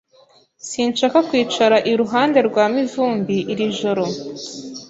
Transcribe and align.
Sinshaka 0.69 1.17
kwicara 1.27 1.77
iruhande 1.91 2.39
rwa 2.47 2.65
Mivumbi 2.75 3.37
iri 3.51 3.65
joro. 3.77 4.03